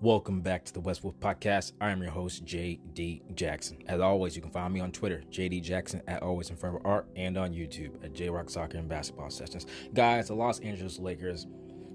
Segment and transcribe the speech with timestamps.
[0.00, 1.72] Welcome back to the West Wolf Podcast.
[1.80, 3.78] I am your host, JD Jackson.
[3.88, 7.08] As always, you can find me on Twitter, JD Jackson at Always and Forever Art,
[7.16, 9.66] and on YouTube at J Rock Soccer and Basketball Sessions.
[9.94, 11.48] Guys, the Los Angeles Lakers,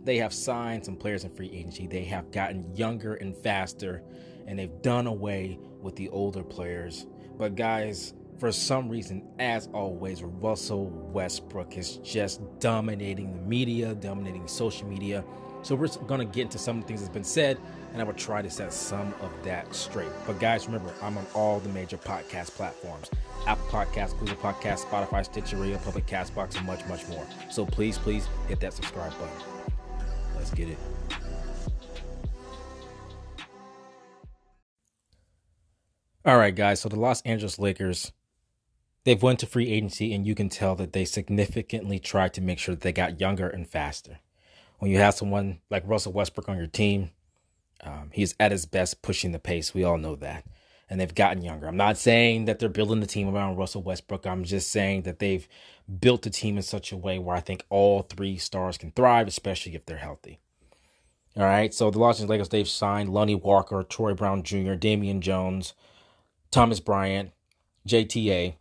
[0.03, 1.87] they have signed some players in free agency.
[1.87, 4.03] They have gotten younger and faster,
[4.47, 7.07] and they've done away with the older players.
[7.37, 14.45] But guys, for some reason, as always, Russell Westbrook is just dominating the media, dominating
[14.49, 15.23] social media.
[15.63, 17.57] So we're going to get into some of the things that's been said,
[17.93, 20.11] and I will try to set some of that straight.
[20.27, 23.09] But guys, remember, I'm on all the major podcast platforms.
[23.47, 27.25] Apple Podcasts, Google Podcasts, Spotify, Stitcher Radio, Public Castbox, and much, much more.
[27.49, 29.73] So please, please hit that subscribe button.
[30.35, 30.77] Let's get it.
[36.25, 36.81] All right, guys.
[36.81, 38.11] So the Los Angeles Lakers,
[39.05, 42.59] they've went to free agency, and you can tell that they significantly tried to make
[42.59, 44.19] sure that they got younger and faster.
[44.83, 47.11] When you have someone like Russell Westbrook on your team,
[47.85, 49.73] um, he's at his best pushing the pace.
[49.73, 50.43] We all know that.
[50.89, 51.67] And they've gotten younger.
[51.67, 54.27] I'm not saying that they're building the team around Russell Westbrook.
[54.27, 55.47] I'm just saying that they've
[56.01, 59.29] built the team in such a way where I think all three stars can thrive,
[59.29, 60.41] especially if they're healthy.
[61.37, 61.73] All right.
[61.73, 65.75] So the Los Angeles Lakers, they've signed Lonnie Walker, Troy Brown Jr., Damian Jones,
[66.51, 67.31] Thomas Bryant,
[67.87, 68.55] JTA,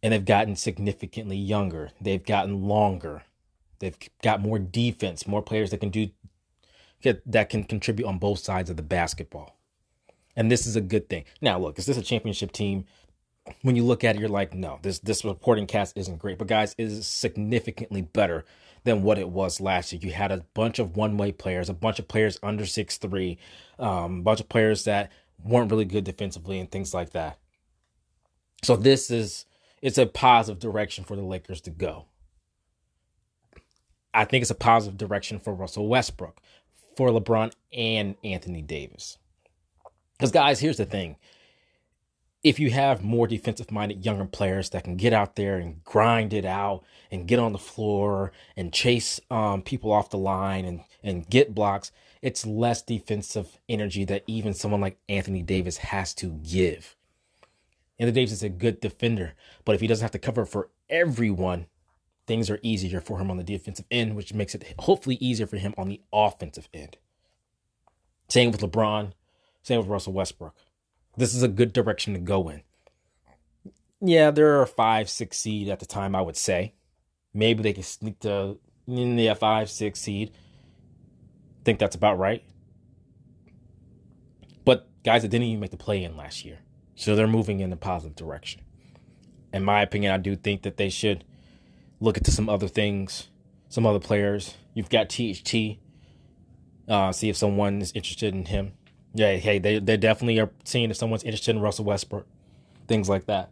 [0.00, 1.90] and they've gotten significantly younger.
[2.00, 3.24] They've gotten longer.
[3.84, 6.08] They've got more defense, more players that can do
[7.26, 9.58] that can contribute on both sides of the basketball.
[10.36, 11.24] And this is a good thing.
[11.42, 12.86] Now, look, is this a championship team?
[13.60, 16.38] When you look at it, you're like, no, this this reporting cast isn't great.
[16.38, 18.46] But guys, it is significantly better
[18.84, 20.00] than what it was last year.
[20.02, 23.38] You had a bunch of one-way players, a bunch of players under six three,
[23.78, 25.12] um, a bunch of players that
[25.44, 27.38] weren't really good defensively and things like that.
[28.62, 29.44] So this is
[29.82, 32.06] it's a positive direction for the Lakers to go.
[34.14, 36.40] I think it's a positive direction for Russell Westbrook,
[36.96, 39.18] for LeBron and Anthony Davis.
[40.16, 41.16] Because, guys, here's the thing
[42.44, 46.34] if you have more defensive minded younger players that can get out there and grind
[46.34, 50.80] it out and get on the floor and chase um, people off the line and,
[51.02, 56.38] and get blocks, it's less defensive energy that even someone like Anthony Davis has to
[56.42, 56.94] give.
[57.98, 59.32] Anthony Davis is a good defender,
[59.64, 61.66] but if he doesn't have to cover for everyone,
[62.26, 65.56] things are easier for him on the defensive end, which makes it hopefully easier for
[65.56, 66.96] him on the offensive end.
[68.28, 69.12] Same with LeBron,
[69.62, 70.54] same with Russell Westbrook.
[71.16, 72.62] This is a good direction to go in.
[74.00, 76.74] Yeah, there are five, six seed at the time, I would say.
[77.32, 80.32] Maybe they can sneak to in the five, six seed.
[81.64, 82.42] Think that's about right.
[84.64, 86.58] But guys that didn't even make the play in last year.
[86.96, 88.62] So they're moving in a positive direction.
[89.52, 91.24] In my opinion, I do think that they should
[92.00, 93.28] look into some other things,
[93.68, 94.54] some other players.
[94.74, 95.78] You've got THT.
[96.88, 98.72] Uh, see if someone is interested in him.
[99.14, 102.26] Yeah, hey, they they definitely are seeing if someone's interested in Russell Westbrook,
[102.88, 103.50] things like that.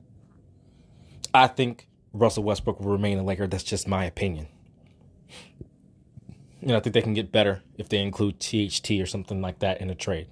[1.32, 3.46] I think Russell Westbrook will remain a Laker.
[3.46, 4.48] That's just my opinion.
[6.60, 9.80] And I think they can get better if they include THT or something like that
[9.80, 10.28] in a trade.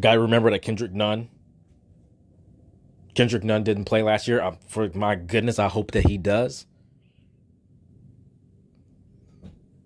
[0.00, 1.28] To remember that Kendrick Nunn
[3.14, 4.56] Kendrick Nunn didn't play last year.
[4.68, 6.66] For my goodness, I hope that he does.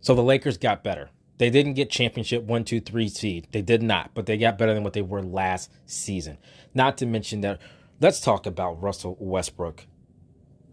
[0.01, 1.11] So the Lakers got better.
[1.39, 3.49] They didn't get championship one, two, three seed.
[3.51, 6.39] They did not, but they got better than what they were last season.
[6.75, 7.61] Not to mention that,
[8.01, 9.87] let's talk about Russell Westbrook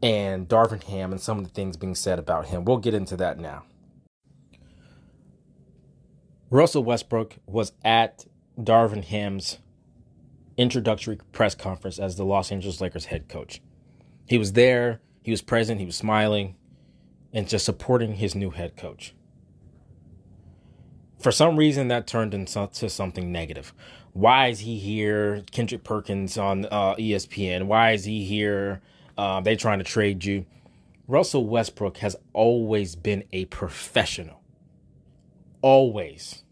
[0.02, 2.64] and Darvin Ham and some of the things being said about him.
[2.64, 3.64] We'll get into that now.
[6.50, 8.26] Russell Westbrook was at
[8.60, 9.58] Darvin Ham's
[10.58, 13.62] introductory press conference as the Los Angeles Lakers head coach.
[14.26, 16.56] He was there, he was present, he was smiling,
[17.32, 19.16] and just supporting his new head coach.
[21.20, 23.74] For some reason, that turned into something negative.
[24.12, 25.44] Why is he here?
[25.52, 27.64] Kendrick Perkins on uh, ESPN.
[27.64, 28.82] Why is he here?
[29.18, 30.46] Uh, they trying to trade you.
[31.08, 34.42] Russell Westbrook has always been a professional.
[35.62, 36.43] Always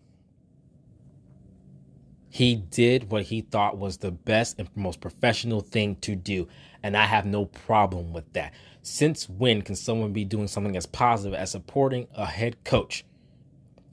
[2.31, 6.48] he did what he thought was the best and most professional thing to do.
[6.81, 8.54] And I have no problem with that.
[8.81, 13.04] Since when can someone be doing something as positive as supporting a head coach?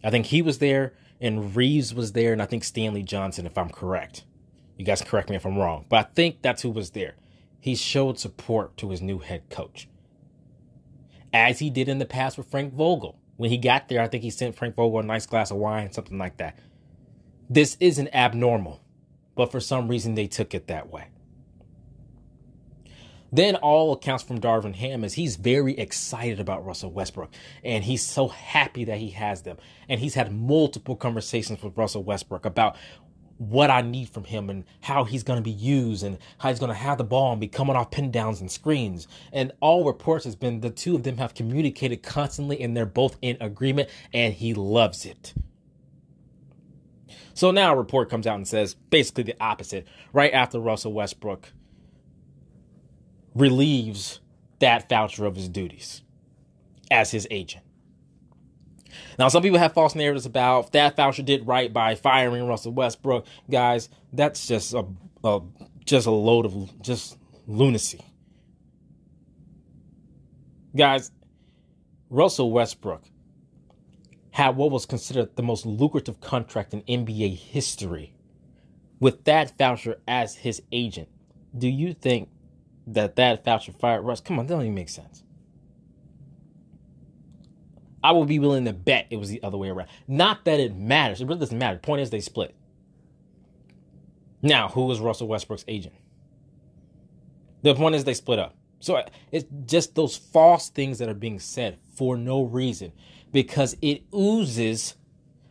[0.05, 3.59] I think he was there and Reaves was there, and I think Stanley Johnson, if
[3.59, 4.25] I'm correct.
[4.77, 7.17] You guys correct me if I'm wrong, but I think that's who was there.
[7.59, 9.89] He showed support to his new head coach,
[11.33, 13.19] as he did in the past with Frank Vogel.
[13.37, 15.91] When he got there, I think he sent Frank Vogel a nice glass of wine,
[15.93, 16.57] something like that.
[17.51, 18.83] This isn't abnormal,
[19.35, 21.09] but for some reason they took it that way.
[23.31, 27.31] Then all accounts from Darvin Ham is he's very excited about Russell Westbrook
[27.63, 29.59] and he's so happy that he has them.
[29.89, 32.77] And he's had multiple conversations with Russell Westbrook about
[33.37, 36.59] what I need from him and how he's going to be used and how he's
[36.59, 39.07] going to have the ball and be coming off pin downs and screens.
[39.33, 43.17] And all reports has been the two of them have communicated constantly and they're both
[43.23, 45.35] in agreement and he loves it.
[47.39, 49.87] So now a report comes out and says basically the opposite.
[50.13, 51.53] Right after Russell Westbrook
[53.33, 54.19] relieves
[54.59, 56.03] Thad Foucher of his duties
[56.91, 57.65] as his agent.
[59.21, 63.25] Now, some people have false narratives about Thad Foucher did right by firing Russell Westbrook.
[63.49, 64.85] Guys, that's just a,
[65.23, 65.41] a
[65.85, 68.01] just a load of just lunacy.
[70.75, 71.13] Guys,
[72.11, 73.05] Russell Westbrook
[74.39, 78.15] had what was considered the most lucrative contract in NBA history
[79.01, 81.09] with Thad Foucher as his agent.
[81.59, 82.29] Do you think
[82.87, 84.21] that Thad Foucher fired Russ?
[84.21, 85.25] Come on, that don't even make sense.
[88.01, 89.89] I would be willing to bet it was the other way around.
[90.07, 91.21] Not that it matters.
[91.21, 91.75] It really doesn't matter.
[91.75, 92.55] The point is they split.
[94.41, 95.97] Now, who was Russell Westbrook's agent?
[97.63, 98.55] The point is they split up.
[98.79, 99.03] So
[99.33, 102.93] it's just those false things that are being said for no reason
[103.33, 104.95] because it oozes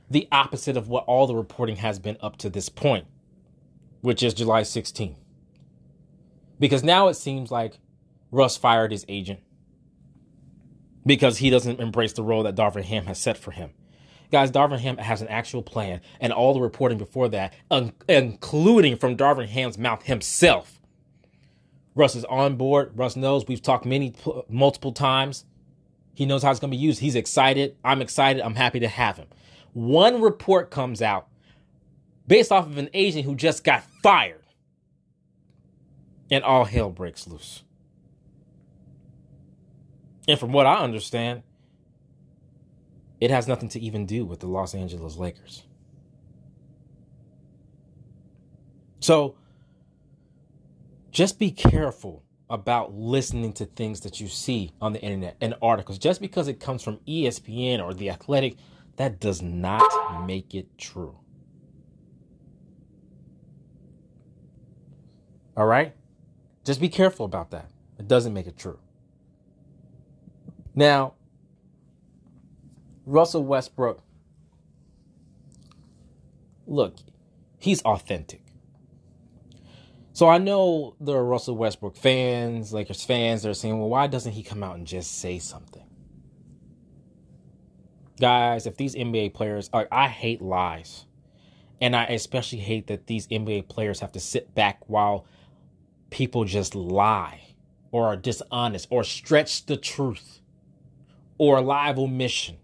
[0.10, 3.06] the opposite of what all the reporting has been up to this point,
[4.02, 5.16] which is July 16th.
[6.60, 7.80] Because now it seems like
[8.32, 9.42] Russ fired his agent
[11.06, 13.72] because he doesn't embrace the role that Darvin Ham has set for him.
[14.32, 18.98] Guys, Darvin Ham has an actual plan, and all the reporting before that, un- including
[18.98, 20.82] from Darvin Ham's mouth himself.
[21.96, 22.92] Russ is on board.
[22.96, 24.14] Russ knows we've talked many,
[24.50, 25.46] multiple times.
[26.18, 27.00] He knows how it's going to be used.
[27.00, 27.78] He's excited.
[27.86, 28.42] I'm excited.
[28.42, 29.28] I'm happy to have him.
[29.74, 31.28] One report comes out
[32.26, 34.42] based off of an agent who just got fired,
[36.32, 37.62] and all hell breaks loose.
[40.28, 41.44] And from what I understand,
[43.22, 45.66] it has nothing to even do with the Los Angeles Lakers.
[49.02, 49.36] So
[51.12, 55.98] just be careful about listening to things that you see on the internet and articles.
[55.98, 58.56] Just because it comes from ESPN or The Athletic,
[58.96, 61.20] that does not make it true.
[65.56, 65.96] All right?
[66.64, 67.70] Just be careful about that.
[67.98, 68.80] It doesn't make it true.
[70.76, 71.14] Now,
[73.06, 74.02] Russell Westbrook,
[76.68, 76.98] look,
[77.58, 78.42] he's authentic.
[80.18, 84.08] So I know there are Russell Westbrook fans, Lakers fans that are saying, well, why
[84.08, 85.84] doesn't he come out and just say something?
[88.20, 91.06] Guys, if these NBA players, like, I hate lies.
[91.80, 95.28] And I especially hate that these NBA players have to sit back while
[96.10, 97.54] people just lie
[97.92, 100.42] or are dishonest or stretch the truth
[101.38, 102.58] or live omission.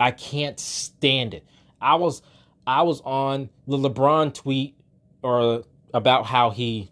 [0.00, 1.46] I can't stand it.
[1.80, 2.20] I was
[2.66, 4.76] I was on the LeBron tweet
[5.22, 5.62] or
[5.92, 6.90] about how he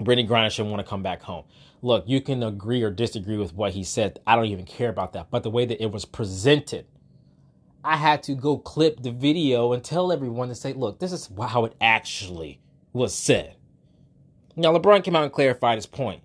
[0.00, 1.44] Brittney Griner should want to come back home.
[1.82, 4.20] Look, you can agree or disagree with what he said.
[4.26, 5.30] I don't even care about that.
[5.30, 6.86] But the way that it was presented,
[7.84, 11.30] I had to go clip the video and tell everyone to say, look, this is
[11.48, 12.60] how it actually
[12.92, 13.56] was said.
[14.56, 16.22] Now, LeBron came out and clarified his point.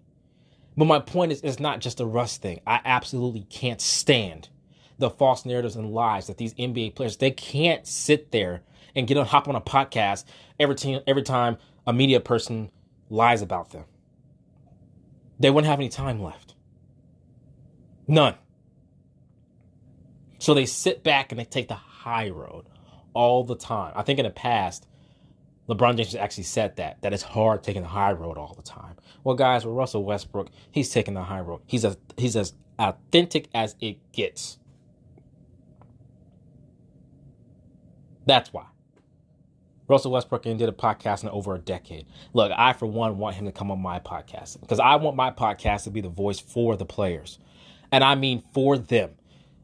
[0.75, 2.61] But my point is, it's not just a Russ thing.
[2.65, 4.49] I absolutely can't stand
[4.97, 8.61] the false narratives and lies that these NBA players they can't sit there
[8.95, 10.23] and get on hop on a podcast
[10.59, 12.71] every time every time a media person
[13.09, 13.85] lies about them.
[15.39, 16.55] They wouldn't have any time left.
[18.07, 18.35] None.
[20.39, 22.65] So they sit back and they take the high road
[23.13, 23.93] all the time.
[23.95, 24.87] I think in the past,
[25.69, 28.95] LeBron James actually said that, that it's hard taking the high road all the time.
[29.23, 31.61] Well, guys, with Russell Westbrook, he's taking the high road.
[31.65, 34.59] He's as he's as authentic as it gets.
[38.25, 38.65] That's why.
[39.93, 42.07] Russell Westbrook and did a podcast in over a decade.
[42.33, 45.29] Look, I for one want him to come on my podcast because I want my
[45.29, 47.37] podcast to be the voice for the players,
[47.91, 49.11] and I mean for them.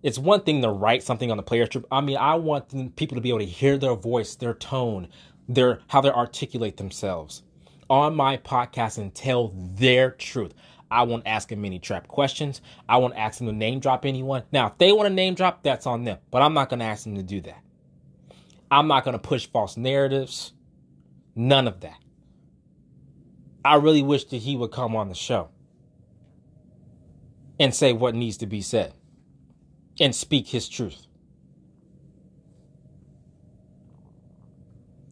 [0.03, 1.87] It's one thing to write something on the players trip.
[1.91, 5.07] I mean, I want people to be able to hear their voice, their tone,
[5.47, 7.41] their how they articulate themselves
[7.89, 10.53] on my podcast and tell their truth.
[10.91, 12.61] I won't ask them any trap questions.
[12.87, 14.43] I won't ask them to name drop anyone.
[14.51, 16.19] Now, if they want to name drop, that's on them.
[16.29, 17.63] But I'm not going to ask them to do that.
[18.71, 20.53] I'm not going to push false narratives.
[21.35, 21.97] None of that.
[23.63, 25.49] I really wish that he would come on the show
[27.59, 28.93] and say what needs to be said
[29.99, 31.07] and speak his truth.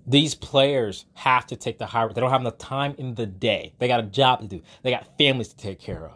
[0.05, 2.15] These players have to take the high road.
[2.15, 3.73] They don't have enough time in the day.
[3.77, 4.61] They got a job to do.
[4.81, 6.13] They got families to take care of.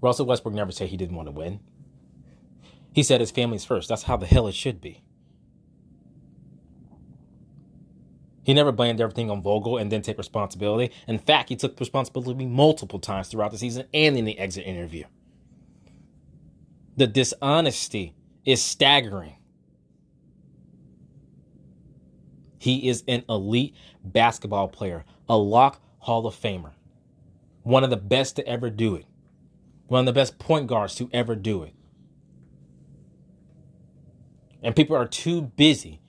[0.00, 1.60] Russell Westbrook never said he didn't want to win.
[2.92, 3.88] He said his family's first.
[3.88, 5.02] That's how the hell it should be.
[8.42, 10.90] He never blamed everything on Vogel and then take responsibility.
[11.06, 15.04] In fact, he took responsibility multiple times throughout the season and in the exit interview.
[16.96, 18.14] The dishonesty
[18.46, 19.36] is staggering.
[22.58, 26.72] He is an elite basketball player, a lock Hall of Famer,
[27.62, 29.04] one of the best to ever do it,
[29.88, 31.74] one of the best point guards to ever do it.
[34.62, 36.00] And people are too busy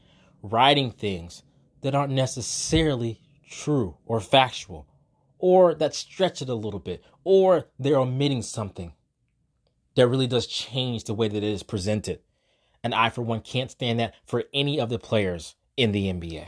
[0.42, 1.44] writing things
[1.82, 4.88] that aren't necessarily true or factual,
[5.38, 8.94] or that stretch it a little bit, or they're omitting something
[9.96, 12.20] that really does change the way that it is presented.
[12.84, 16.48] And I, for one, can't stand that for any of the players in the NBA.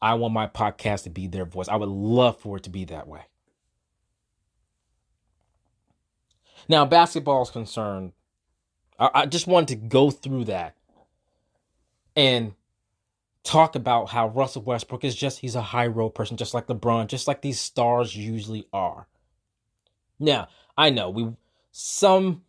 [0.00, 1.68] I want my podcast to be their voice.
[1.68, 3.22] I would love for it to be that way.
[6.68, 8.12] Now, basketball is concerned.
[8.98, 10.76] I, I just wanted to go through that
[12.16, 12.54] and
[13.44, 17.08] talk about how Russell Westbrook is just he's a high road person, just like LeBron,
[17.08, 19.08] just like these stars usually are.
[20.18, 21.32] Now, I know we
[21.72, 22.42] some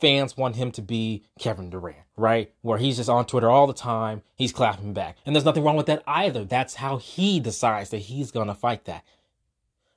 [0.00, 2.52] fans want him to be Kevin Durant, right?
[2.60, 5.16] Where he's just on Twitter all the time, he's clapping back.
[5.24, 6.44] And there's nothing wrong with that either.
[6.44, 9.04] That's how he decides that he's gonna fight that.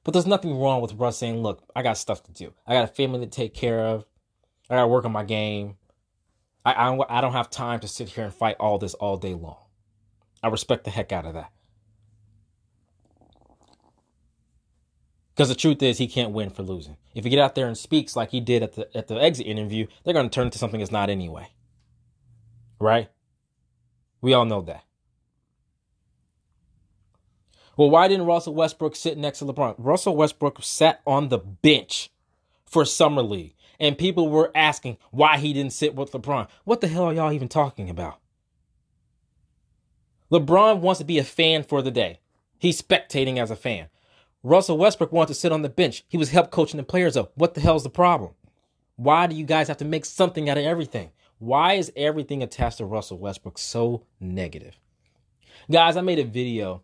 [0.04, 2.54] But there's nothing wrong with Russ saying, look, I got stuff to do.
[2.66, 4.06] I got a family to take care of.
[4.70, 5.76] I gotta work on my game.
[6.66, 9.34] I, I, I don't have time to sit here and fight all this all day
[9.34, 9.58] long.
[10.44, 11.52] I respect the heck out of that.
[15.34, 16.98] Because the truth is, he can't win for losing.
[17.16, 19.48] If he get out there and speaks like he did at the at the exit
[19.48, 21.48] interview, they're going to turn into something it's not anyway.
[22.78, 23.10] Right?
[24.22, 24.84] We all know that.
[27.78, 29.76] Well, why didn't Russell Westbrook sit next to LeBron?
[29.78, 32.12] Russell Westbrook sat on the bench
[32.66, 36.48] for Summer League, and people were asking why he didn't sit with LeBron.
[36.64, 38.20] What the hell are y'all even talking about?
[40.32, 42.20] LeBron wants to be a fan for the day.
[42.58, 43.88] He's spectating as a fan.
[44.44, 46.06] Russell Westbrook wanted to sit on the bench.
[46.08, 47.32] He was help coaching the players up.
[47.36, 48.32] What the hell's the problem?
[48.96, 51.12] Why do you guys have to make something out of everything?
[51.40, 54.78] Why is everything attached to Russell Westbrook so negative?
[55.72, 56.84] Guys, I made a video.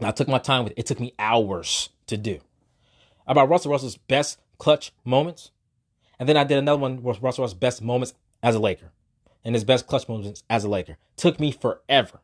[0.00, 0.80] I took my time with it.
[0.80, 2.40] It took me hours to do
[3.26, 5.50] about Russell Russell's best clutch moments.
[6.24, 8.92] And then I did another one with Russell Russell's best moments as a Laker
[9.44, 10.96] and his best clutch moments as a Laker.
[11.18, 12.22] Took me forever.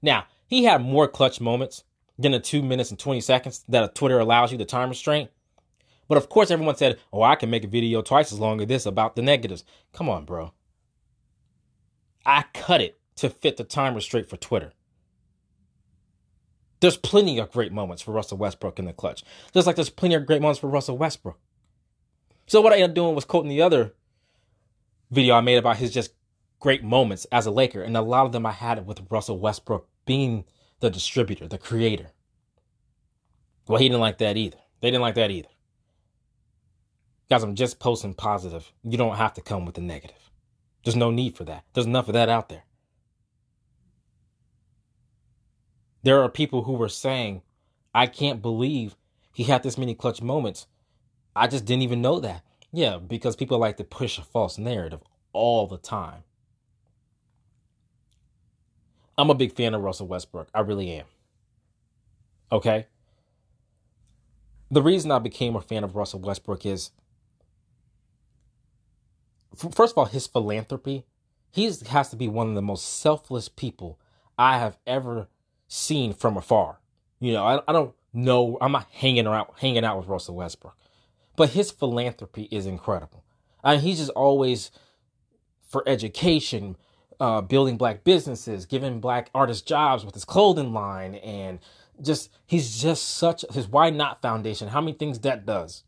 [0.00, 1.84] Now, he had more clutch moments
[2.18, 5.28] than the two minutes and 20 seconds that Twitter allows you the time restraint.
[6.08, 8.68] But of course, everyone said, oh, I can make a video twice as long as
[8.68, 9.64] this about the negatives.
[9.92, 10.54] Come on, bro.
[12.24, 14.72] I cut it to fit the time restraint for Twitter.
[16.80, 20.14] There's plenty of great moments for Russell Westbrook in the clutch, just like there's plenty
[20.14, 21.38] of great moments for Russell Westbrook.
[22.46, 23.94] So what I ended up doing was quoting the other
[25.10, 26.12] video I made about his just
[26.58, 29.88] great moments as a Laker, and a lot of them I had with Russell Westbrook
[30.06, 30.44] being
[30.80, 32.12] the distributor, the creator.
[33.66, 34.58] Well, he didn't like that either.
[34.80, 35.48] They didn't like that either.
[37.30, 38.72] Guys, I'm just posting positive.
[38.82, 40.30] You don't have to come with the negative.
[40.84, 41.64] There's no need for that.
[41.72, 42.64] There's enough of that out there.
[46.02, 47.42] There are people who were saying,
[47.94, 48.96] I can't believe
[49.32, 50.66] he had this many clutch moments.
[51.34, 52.42] I just didn't even know that.
[52.72, 55.00] Yeah, because people like to push a false narrative
[55.32, 56.24] all the time.
[59.18, 60.48] I'm a big fan of Russell Westbrook.
[60.54, 61.04] I really am.
[62.50, 62.86] Okay?
[64.70, 66.90] The reason I became a fan of Russell Westbrook is
[69.54, 71.04] first of all, his philanthropy.
[71.50, 73.98] He has to be one of the most selfless people
[74.38, 75.28] I have ever
[75.68, 76.80] seen from afar.
[77.20, 78.56] You know, I, I don't know.
[78.60, 80.76] I'm not hanging around, hanging out with Russell Westbrook,
[81.42, 83.24] but his philanthropy is incredible.
[83.64, 84.70] I mean, he's just always
[85.68, 86.76] for education,
[87.18, 91.58] uh, building black businesses, giving black artists jobs with his clothing line, and
[92.00, 94.68] just he's just such his Why Not Foundation.
[94.68, 95.82] How many things that does?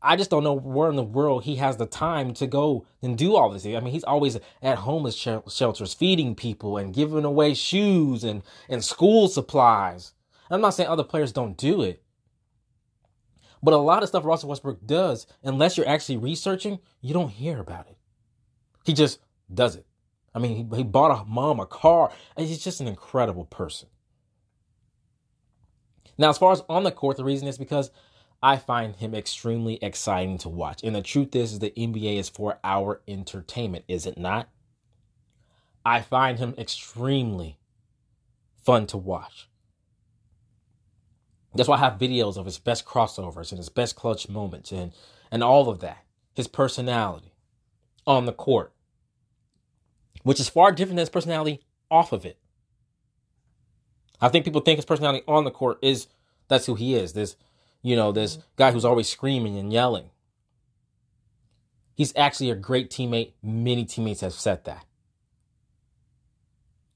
[0.00, 3.18] I just don't know where in the world he has the time to go and
[3.18, 3.66] do all this.
[3.66, 8.84] I mean, he's always at homeless shelters feeding people and giving away shoes and, and
[8.84, 10.12] school supplies.
[10.48, 12.00] I'm not saying other players don't do it.
[13.62, 17.58] But a lot of stuff Russell Westbrook does, unless you're actually researching, you don't hear
[17.58, 17.96] about it.
[18.84, 19.20] He just
[19.52, 19.86] does it.
[20.34, 23.88] I mean, he, he bought a mom a car, he's just an incredible person.
[26.16, 27.90] Now, as far as on the court, the reason is because
[28.42, 30.82] I find him extremely exciting to watch.
[30.82, 34.48] And the truth is, is the NBA is for our entertainment, is it not?
[35.84, 37.58] I find him extremely
[38.64, 39.48] fun to watch.
[41.58, 44.92] That's why I have videos of his best crossovers and his best clutch moments and,
[45.30, 46.04] and all of that.
[46.34, 47.34] His personality
[48.06, 48.72] on the court,
[50.22, 51.60] which is far different than his personality
[51.90, 52.38] off of it.
[54.20, 56.06] I think people think his personality on the court is
[56.46, 57.12] that's who he is.
[57.14, 57.34] This,
[57.82, 60.10] you know, this guy who's always screaming and yelling.
[61.96, 63.32] He's actually a great teammate.
[63.42, 64.84] Many teammates have said that.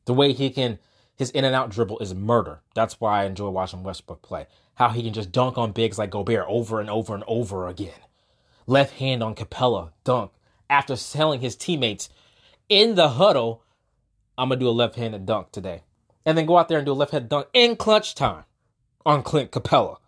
[0.04, 0.78] The way he can,
[1.16, 2.60] his in and out dribble is murder.
[2.74, 4.46] That's why I enjoy watching Westbrook play.
[4.74, 8.00] How he can just dunk on bigs like Gobert over and over and over again.
[8.66, 10.32] Left hand on Capela, dunk.
[10.70, 12.08] After telling his teammates
[12.68, 13.62] in the huddle,
[14.38, 15.82] I'm going to do a left handed dunk today.
[16.24, 18.44] And then go out there and do a left handed dunk in clutch time
[19.04, 19.98] on Clint Capela.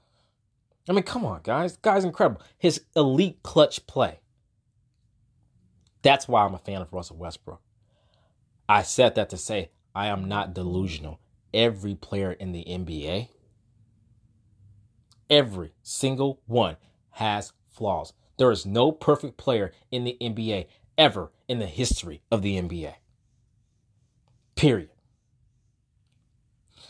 [0.88, 1.76] I mean, come on, guys.
[1.76, 2.40] guy's incredible.
[2.58, 4.20] His elite clutch play.
[6.02, 7.60] That's why I'm a fan of Russell Westbrook.
[8.68, 11.20] I said that to say I am not delusional.
[11.52, 13.28] Every player in the NBA,
[15.30, 16.76] every single one
[17.12, 18.12] has flaws.
[18.36, 20.66] There is no perfect player in the NBA
[20.98, 22.94] ever in the history of the NBA.
[24.56, 24.90] Period.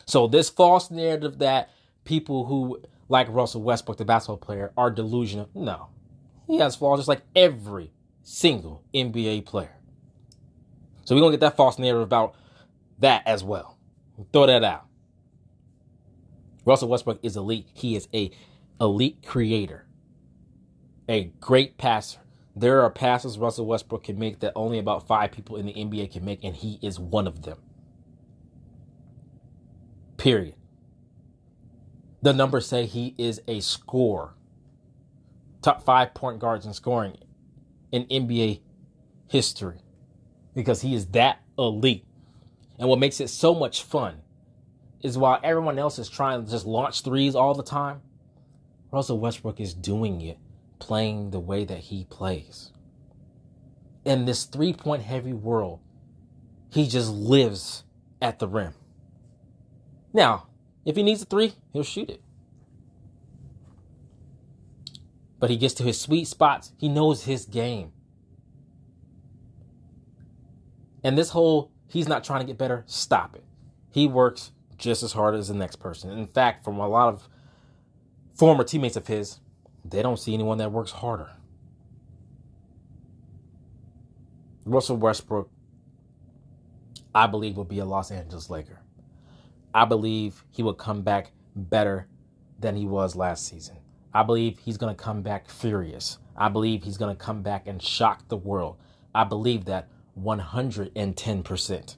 [0.06, 1.70] So, this false narrative that
[2.04, 5.88] people who like Russell Westbrook, the basketball player, are delusional, no.
[6.46, 7.90] He has flaws just like every
[8.22, 9.76] single NBA player.
[11.04, 12.34] So, we're going to get that false narrative about
[12.98, 13.78] that as well.
[14.32, 14.86] Throw that out.
[16.64, 17.68] Russell Westbrook is elite.
[17.74, 18.30] He is a
[18.80, 19.86] elite creator,
[21.08, 22.20] a great passer.
[22.56, 26.12] There are passes Russell Westbrook can make that only about five people in the NBA
[26.12, 27.58] can make, and he is one of them.
[30.16, 30.54] Period.
[32.22, 34.34] The numbers say he is a scorer.
[35.60, 37.16] Top five point guards in scoring
[37.90, 38.60] in NBA
[39.28, 39.80] history
[40.54, 42.06] because he is that elite.
[42.78, 44.22] And what makes it so much fun
[45.02, 48.00] is while everyone else is trying to just launch threes all the time,
[48.90, 50.38] Russell Westbrook is doing it,
[50.78, 52.72] playing the way that he plays.
[54.04, 55.80] In this three point heavy world,
[56.70, 57.84] he just lives
[58.20, 58.74] at the rim.
[60.12, 60.46] Now,
[60.84, 62.22] if he needs a three, he'll shoot it.
[65.38, 66.72] But he gets to his sweet spots.
[66.78, 67.92] He knows his game.
[71.02, 73.44] And this whole he's not trying to get better, stop it.
[73.90, 76.10] He works just as hard as the next person.
[76.10, 77.28] In fact, from a lot of
[78.34, 79.40] former teammates of his,
[79.84, 81.30] they don't see anyone that works harder.
[84.64, 85.50] Russell Westbrook,
[87.14, 88.80] I believe, will be a Los Angeles Laker.
[89.74, 92.08] I believe he will come back better
[92.58, 93.76] than he was last season.
[94.12, 96.18] I believe he's going to come back furious.
[96.36, 98.76] I believe he's going to come back and shock the world.
[99.14, 101.96] I believe that 110%.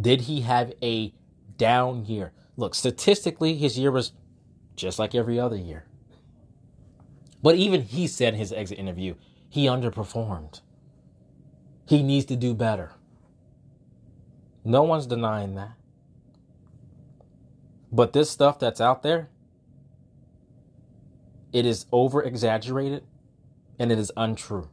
[0.00, 1.12] Did he have a
[1.56, 2.32] down year?
[2.56, 4.12] Look, statistically, his year was
[4.76, 5.86] just like every other year.
[7.42, 9.14] But even he said in his exit interview,
[9.48, 10.62] he underperformed.
[11.86, 12.92] He needs to do better.
[14.64, 15.74] No one's denying that.
[17.92, 19.28] But this stuff that's out there,
[21.52, 23.04] it is over exaggerated
[23.78, 24.68] and it is untrue.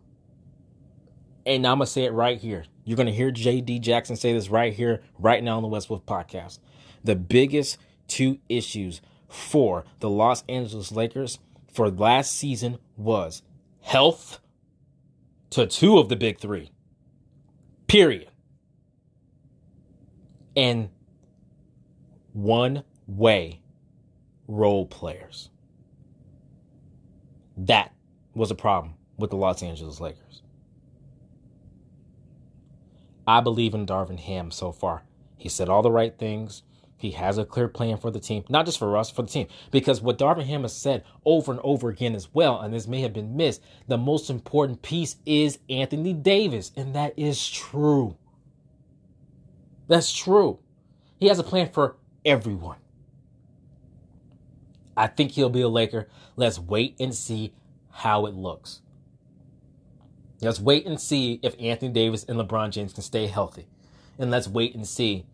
[1.45, 2.65] And I'm to say it right here.
[2.83, 6.05] You're to hear JD Jackson say this right here, right now on the West Wolf
[6.05, 6.59] podcast.
[7.03, 7.77] The biggest
[8.07, 11.39] two issues for the Los Angeles Lakers
[11.71, 13.41] for last season was
[13.81, 14.39] health
[15.51, 16.71] to two of the big three.
[17.87, 18.29] Period.
[20.55, 20.89] And
[22.33, 23.61] one way
[24.47, 25.49] role players.
[27.57, 27.93] That
[28.33, 30.41] was a problem with the Los Angeles Lakers.
[33.27, 35.03] I believe in Darvin Ham so far.
[35.37, 36.63] He said all the right things.
[36.97, 39.47] He has a clear plan for the team, not just for us, for the team.
[39.71, 43.01] Because what Darvin Ham has said over and over again as well, and this may
[43.01, 46.71] have been missed, the most important piece is Anthony Davis.
[46.75, 48.17] And that is true.
[49.87, 50.59] That's true.
[51.19, 52.77] He has a plan for everyone.
[54.95, 56.07] I think he'll be a Laker.
[56.35, 57.53] Let's wait and see
[57.89, 58.81] how it looks.
[60.41, 63.67] Let's wait and see if Anthony Davis and LeBron James can stay healthy.
[64.17, 65.25] And let's wait and see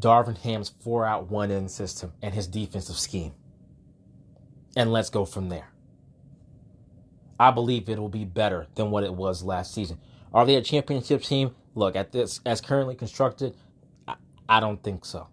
[0.00, 3.32] Darvin Ham's four out one in system and his defensive scheme.
[4.76, 5.68] And let's go from there.
[7.38, 9.98] I believe it will be better than what it was last season.
[10.32, 11.54] Are they a championship team?
[11.76, 13.54] Look, at this as currently constructed,
[14.06, 14.14] I,
[14.48, 15.28] I don't think so.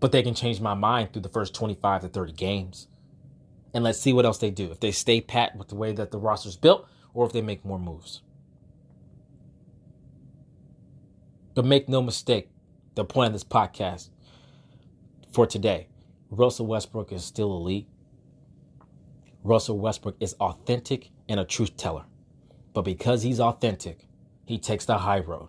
[0.00, 2.88] But they can change my mind through the first 25 to 30 games.
[3.74, 4.70] And let's see what else they do.
[4.70, 7.64] If they stay pat with the way that the roster's built, or if they make
[7.64, 8.22] more moves.
[11.54, 12.48] But make no mistake,
[12.94, 14.08] the point of this podcast
[15.32, 15.88] for today
[16.30, 17.86] Russell Westbrook is still elite.
[19.44, 22.04] Russell Westbrook is authentic and a truth teller.
[22.72, 24.06] But because he's authentic,
[24.46, 25.48] he takes the high road.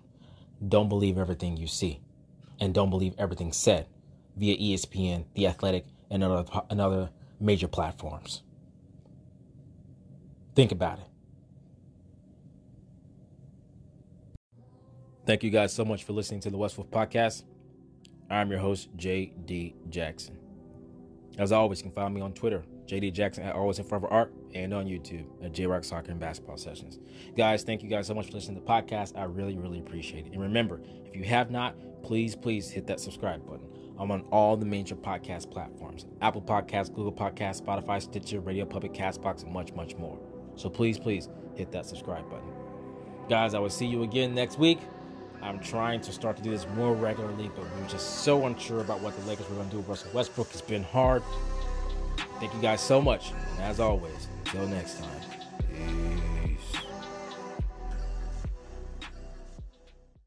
[0.68, 2.02] Don't believe everything you see.
[2.60, 3.88] And don't believe everything said
[4.36, 8.42] via ESPN, The Athletic, and other, and other major platforms.
[10.56, 11.06] Think about it.
[15.26, 17.44] Thank you guys so much for listening to the West Wolf Podcast.
[18.30, 19.74] I'm your host, J.D.
[19.90, 20.38] Jackson.
[21.38, 24.34] As always, you can find me on Twitter, JD Jackson at Always in Forever Art,
[24.54, 27.00] and on YouTube at J Rock Soccer and Basketball Sessions.
[27.38, 29.18] Guys, thank you guys so much for listening to the podcast.
[29.18, 30.34] I really, really appreciate it.
[30.34, 33.68] And remember, if you have not, please, please hit that subscribe button.
[33.98, 38.92] I'm on all the major podcast platforms Apple Podcasts, Google Podcasts, Spotify, Stitcher, Radio Public,
[38.94, 40.20] Castbox, and much, much more.
[40.58, 42.52] So please, please hit that subscribe button.
[43.30, 44.80] Guys, I will see you again next week.
[45.44, 48.80] I'm trying to start to do this more regularly, but we are just so unsure
[48.80, 50.48] about what the Lakers were going to do with Russell Westbrook.
[50.52, 51.22] It's been hard.
[52.40, 53.32] Thank you guys so much.
[53.56, 55.23] And as always, until next time.